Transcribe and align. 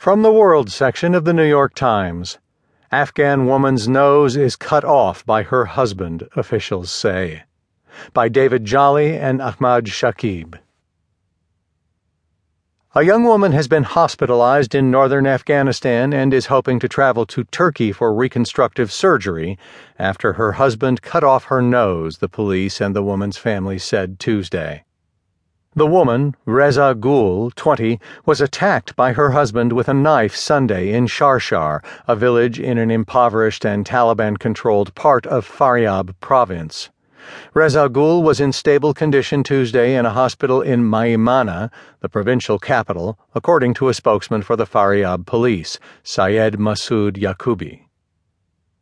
From 0.00 0.22
the 0.22 0.32
World 0.32 0.72
section 0.72 1.14
of 1.14 1.26
the 1.26 1.34
New 1.34 1.44
York 1.44 1.74
Times 1.74 2.38
Afghan 2.90 3.44
woman's 3.44 3.86
nose 3.86 4.34
is 4.34 4.56
cut 4.56 4.82
off 4.82 5.26
by 5.26 5.42
her 5.42 5.66
husband, 5.66 6.26
officials 6.34 6.90
say. 6.90 7.42
By 8.14 8.30
David 8.30 8.64
Jolly 8.64 9.18
and 9.18 9.42
Ahmad 9.42 9.88
Shakib. 9.88 10.58
A 12.94 13.02
young 13.02 13.24
woman 13.24 13.52
has 13.52 13.68
been 13.68 13.82
hospitalized 13.82 14.74
in 14.74 14.90
northern 14.90 15.26
Afghanistan 15.26 16.14
and 16.14 16.32
is 16.32 16.46
hoping 16.46 16.80
to 16.80 16.88
travel 16.88 17.26
to 17.26 17.44
Turkey 17.44 17.92
for 17.92 18.14
reconstructive 18.14 18.90
surgery 18.90 19.58
after 19.98 20.32
her 20.32 20.52
husband 20.52 21.02
cut 21.02 21.22
off 21.22 21.44
her 21.44 21.60
nose, 21.60 22.20
the 22.20 22.28
police 22.30 22.80
and 22.80 22.96
the 22.96 23.02
woman's 23.02 23.36
family 23.36 23.78
said 23.78 24.18
Tuesday. 24.18 24.82
The 25.76 25.86
woman, 25.86 26.34
Reza 26.46 26.96
Gul, 26.98 27.52
20, 27.52 28.00
was 28.26 28.40
attacked 28.40 28.96
by 28.96 29.12
her 29.12 29.30
husband 29.30 29.72
with 29.72 29.88
a 29.88 29.94
knife 29.94 30.34
Sunday 30.34 30.92
in 30.92 31.06
Sharshar, 31.06 31.80
a 32.08 32.16
village 32.16 32.58
in 32.58 32.76
an 32.76 32.90
impoverished 32.90 33.64
and 33.64 33.86
Taliban 33.86 34.36
controlled 34.36 34.92
part 34.96 35.28
of 35.28 35.46
Faryab 35.46 36.16
province. 36.20 36.90
Reza 37.54 37.88
Gul 37.88 38.24
was 38.24 38.40
in 38.40 38.50
stable 38.50 38.92
condition 38.92 39.44
Tuesday 39.44 39.94
in 39.94 40.06
a 40.06 40.10
hospital 40.10 40.60
in 40.60 40.82
Maimana, 40.82 41.70
the 42.00 42.08
provincial 42.08 42.58
capital, 42.58 43.16
according 43.36 43.74
to 43.74 43.88
a 43.88 43.94
spokesman 43.94 44.42
for 44.42 44.56
the 44.56 44.66
Faryab 44.66 45.24
police, 45.24 45.78
Syed 46.02 46.54
Masood 46.54 47.12
Yakubi. 47.12 47.82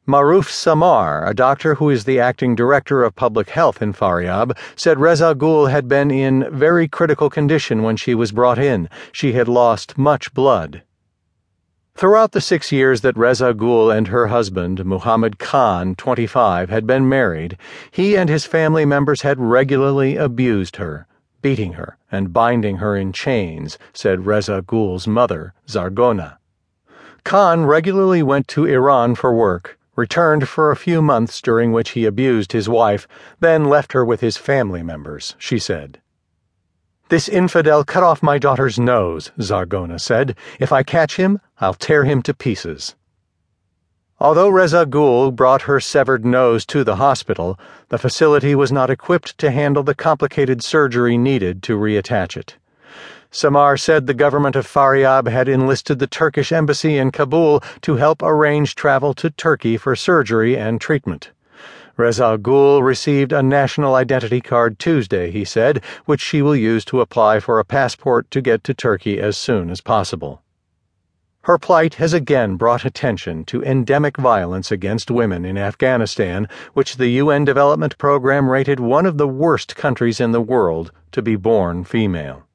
Maruf 0.09 0.49
Samar, 0.49 1.29
a 1.29 1.35
doctor 1.35 1.75
who 1.75 1.91
is 1.91 2.05
the 2.05 2.19
acting 2.19 2.55
director 2.55 3.03
of 3.03 3.15
public 3.15 3.51
health 3.51 3.83
in 3.83 3.93
Faryab, 3.93 4.57
said 4.75 4.99
Reza 4.99 5.35
Gul 5.35 5.67
had 5.67 5.87
been 5.87 6.11
in 6.11 6.49
very 6.51 6.89
critical 6.89 7.29
condition 7.29 7.83
when 7.83 7.95
she 7.95 8.15
was 8.15 8.33
brought 8.33 8.59
in. 8.59 8.89
She 9.13 9.35
had 9.35 9.49
lost 9.49 9.99
much 9.99 10.33
blood. 10.33 10.83
Throughout 11.95 12.33
the 12.33 12.41
six 12.41 12.73
years 12.73 13.03
that 13.03 13.19
Reza 13.19 13.53
Gul 13.53 13.91
and 13.91 14.09
her 14.09 14.29
husband, 14.29 14.83
Muhammad 14.87 15.39
Khan, 15.39 15.95
25, 15.95 16.71
had 16.71 16.87
been 16.87 17.07
married, 17.07 17.59
he 17.91 18.17
and 18.17 18.31
his 18.31 18.47
family 18.47 18.87
members 18.87 19.21
had 19.21 19.39
regularly 19.39 20.17
abused 20.17 20.77
her, 20.77 21.07
beating 21.43 21.75
her 21.75 21.99
and 22.11 22.33
binding 22.33 22.79
her 22.79 22.97
in 22.97 23.13
chains, 23.13 23.77
said 23.93 24.25
Reza 24.25 24.65
Gul's 24.67 25.07
mother, 25.07 25.53
Zargona. 25.67 26.39
Khan 27.25 27.67
regularly 27.67 28.23
went 28.23 28.49
to 28.49 28.65
Iran 28.65 29.15
for 29.15 29.35
work 29.35 29.78
returned 29.99 30.49
for 30.49 30.71
a 30.71 30.77
few 30.77 31.03
months 31.03 31.41
during 31.43 31.73
which 31.73 31.91
he 31.91 32.05
abused 32.05 32.53
his 32.53 32.69
wife, 32.69 33.09
then 33.41 33.65
left 33.65 33.93
her 33.93 34.05
with 34.05 34.21
his 34.21 34.37
family 34.37 34.83
members, 34.83 35.35
she 35.39 35.59
said. 35.59 36.01
This 37.09 37.29
infidel 37.29 37.83
cut 37.85 38.05
off 38.05 38.23
my 38.23 38.39
daughter's 38.39 38.79
nose, 38.79 39.33
Zargona 39.41 39.99
said. 39.99 40.37
If 40.61 40.73
I 40.73 40.83
catch 40.83 41.17
him, 41.17 41.41
I'll 41.61 41.75
tear 41.75 42.05
him 42.05 42.23
to 42.23 42.35
pieces. 42.35 42.95
Although 44.21 44.51
Reza 44.51 44.85
Gul 44.85 45.33
brought 45.33 45.63
her 45.63 45.81
severed 45.81 46.25
nose 46.25 46.67
to 46.67 46.85
the 46.85 46.97
hospital, 46.97 47.59
the 47.89 47.99
facility 47.99 48.55
was 48.55 48.71
not 48.71 48.91
equipped 48.91 49.39
to 49.39 49.51
handle 49.51 49.83
the 49.83 49.95
complicated 49.95 50.63
surgery 50.63 51.17
needed 51.17 51.63
to 51.63 51.79
reattach 51.79 52.37
it. 52.37 52.58
Samar 53.31 53.77
said 53.77 54.07
the 54.07 54.15
government 54.15 54.57
of 54.57 54.67
Faryab 54.67 55.29
had 55.29 55.49
enlisted 55.49 55.99
the 55.99 56.07
Turkish 56.07 56.51
embassy 56.51 56.97
in 56.97 57.11
Kabul 57.11 57.61
to 57.83 57.97
help 57.97 58.23
arrange 58.23 58.75
travel 58.75 59.13
to 59.15 59.29
Turkey 59.29 59.77
for 59.77 59.95
surgery 59.95 60.57
and 60.57 60.81
treatment. 60.81 61.31
Reza 61.99 62.39
Gul 62.41 62.83
received 62.83 63.33
a 63.33 63.43
national 63.43 63.95
identity 63.97 64.41
card 64.41 64.79
Tuesday, 64.79 65.31
he 65.31 65.45
said, 65.45 65.83
which 66.07 66.23
she 66.23 66.41
will 66.41 66.57
use 66.57 66.87
to 66.87 67.03
apply 67.03 67.41
for 67.41 67.59
a 67.59 67.65
passport 67.65 68.31
to 68.31 68.41
get 68.41 68.65
to 68.65 68.73
Turkey 68.73 69.21
as 69.21 69.37
soon 69.37 69.69
as 69.69 69.83
possible. 69.83 70.43
Her 71.43 71.59
plight 71.59 71.95
has 71.95 72.15
again 72.15 72.57
brought 72.57 72.87
attention 72.87 73.45
to 73.47 73.63
endemic 73.63 74.17
violence 74.17 74.71
against 74.71 75.11
women 75.11 75.45
in 75.45 75.59
Afghanistan, 75.59 76.49
which 76.73 76.97
the 76.97 77.09
UN 77.09 77.45
Development 77.45 77.99
Program 77.99 78.49
rated 78.49 78.81
one 78.81 79.05
of 79.05 79.19
the 79.19 79.29
worst 79.29 79.77
countries 79.77 80.19
in 80.19 80.33
the 80.33 80.41
world 80.41 80.93
to 81.13 81.21
be 81.21 81.37
born 81.37 81.85
female. 81.85 82.48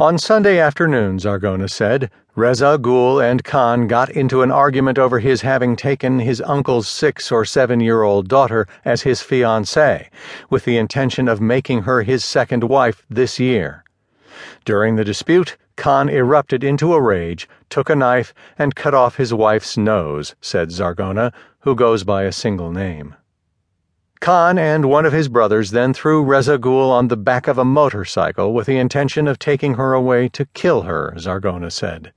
On 0.00 0.18
Sunday 0.18 0.58
afternoons, 0.58 1.22
Zargona 1.22 1.70
said, 1.70 2.10
Reza 2.34 2.78
Gul 2.82 3.20
and 3.20 3.44
Khan 3.44 3.86
got 3.86 4.10
into 4.10 4.42
an 4.42 4.50
argument 4.50 4.98
over 4.98 5.20
his 5.20 5.42
having 5.42 5.76
taken 5.76 6.18
his 6.18 6.40
uncle's 6.40 6.88
six 6.88 7.30
or 7.30 7.44
seven 7.44 7.78
year 7.78 8.02
old 8.02 8.26
daughter 8.26 8.66
as 8.84 9.02
his 9.02 9.20
fiancée, 9.20 10.08
with 10.50 10.64
the 10.64 10.78
intention 10.78 11.28
of 11.28 11.40
making 11.40 11.82
her 11.82 12.02
his 12.02 12.24
second 12.24 12.64
wife 12.64 13.06
this 13.08 13.38
year. 13.38 13.84
During 14.64 14.96
the 14.96 15.04
dispute, 15.04 15.56
Khan 15.76 16.08
erupted 16.08 16.64
into 16.64 16.92
a 16.92 17.00
rage, 17.00 17.48
took 17.70 17.88
a 17.88 17.94
knife, 17.94 18.34
and 18.58 18.74
cut 18.74 18.94
off 18.94 19.14
his 19.14 19.32
wife's 19.32 19.76
nose, 19.76 20.34
said 20.40 20.70
Zargona, 20.70 21.32
who 21.60 21.76
goes 21.76 22.02
by 22.02 22.24
a 22.24 22.32
single 22.32 22.72
name. 22.72 23.14
Khan 24.24 24.56
and 24.56 24.86
one 24.86 25.04
of 25.04 25.12
his 25.12 25.28
brothers 25.28 25.70
then 25.70 25.92
threw 25.92 26.24
Reza 26.24 26.56
Gul 26.56 26.90
on 26.90 27.08
the 27.08 27.16
back 27.30 27.46
of 27.46 27.58
a 27.58 27.64
motorcycle 27.66 28.54
with 28.54 28.66
the 28.66 28.78
intention 28.78 29.28
of 29.28 29.38
taking 29.38 29.74
her 29.74 29.92
away 29.92 30.30
to 30.30 30.46
kill 30.54 30.80
her, 30.84 31.12
Zargona 31.18 31.70
said. 31.70 32.10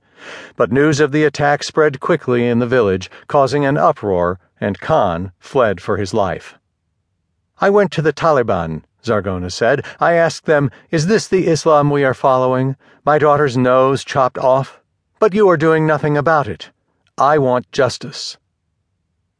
But 0.56 0.72
news 0.72 1.00
of 1.00 1.12
the 1.12 1.24
attack 1.24 1.62
spread 1.62 2.00
quickly 2.00 2.48
in 2.48 2.60
the 2.60 2.66
village, 2.66 3.10
causing 3.26 3.66
an 3.66 3.76
uproar, 3.76 4.40
and 4.58 4.80
Khan 4.80 5.32
fled 5.38 5.82
for 5.82 5.98
his 5.98 6.14
life. 6.14 6.54
I 7.60 7.68
went 7.68 7.92
to 7.92 8.00
the 8.00 8.14
Taliban, 8.14 8.84
Zargona 9.04 9.52
said. 9.52 9.84
I 10.00 10.14
asked 10.14 10.46
them, 10.46 10.70
Is 10.90 11.08
this 11.08 11.28
the 11.28 11.46
Islam 11.46 11.90
we 11.90 12.04
are 12.04 12.14
following? 12.14 12.76
My 13.04 13.18
daughter's 13.18 13.58
nose 13.58 14.02
chopped 14.02 14.38
off? 14.38 14.80
But 15.18 15.34
you 15.34 15.46
are 15.50 15.58
doing 15.58 15.86
nothing 15.86 16.16
about 16.16 16.48
it. 16.48 16.70
I 17.18 17.36
want 17.36 17.70
justice. 17.70 18.38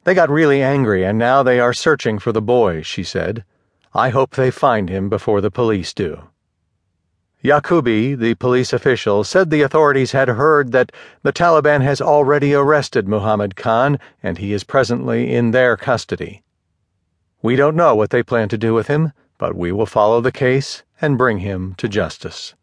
They 0.04 0.14
got 0.14 0.30
really 0.30 0.62
angry 0.62 1.04
and 1.04 1.18
now 1.18 1.42
they 1.42 1.60
are 1.60 1.72
searching 1.72 2.18
for 2.18 2.32
the 2.32 2.42
boy, 2.42 2.82
she 2.82 3.02
said. 3.02 3.44
I 3.94 4.10
hope 4.10 4.34
they 4.34 4.50
find 4.50 4.88
him 4.88 5.08
before 5.08 5.40
the 5.40 5.50
police 5.50 5.92
do. 5.92 6.28
Yakubi, 7.42 8.18
the 8.18 8.34
police 8.34 8.72
official, 8.72 9.22
said 9.22 9.50
the 9.50 9.62
authorities 9.62 10.12
had 10.12 10.28
heard 10.28 10.72
that 10.72 10.90
the 11.22 11.32
Taliban 11.32 11.82
has 11.82 12.00
already 12.00 12.52
arrested 12.52 13.06
Muhammad 13.08 13.54
Khan 13.54 13.98
and 14.22 14.38
he 14.38 14.52
is 14.52 14.64
presently 14.64 15.32
in 15.32 15.52
their 15.52 15.76
custody. 15.76 16.42
We 17.40 17.54
don't 17.54 17.76
know 17.76 17.94
what 17.94 18.10
they 18.10 18.24
plan 18.24 18.48
to 18.48 18.58
do 18.58 18.74
with 18.74 18.88
him, 18.88 19.12
but 19.38 19.54
we 19.54 19.70
will 19.70 19.86
follow 19.86 20.20
the 20.20 20.32
case 20.32 20.82
and 21.00 21.16
bring 21.16 21.38
him 21.38 21.74
to 21.78 21.88
justice. 21.88 22.54